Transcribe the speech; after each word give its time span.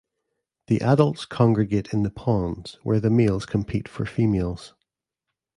The 0.65 0.81
adults 0.81 1.25
congregate 1.25 1.93
in 1.93 2.01
the 2.01 2.09
ponds, 2.09 2.79
where 2.81 2.99
the 2.99 3.11
males 3.11 3.45
compete 3.45 3.87
for 3.87 4.03
females. 4.03 4.73